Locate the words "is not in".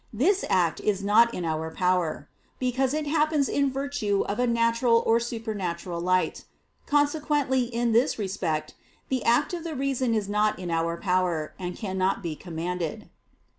0.79-1.45, 10.15-10.71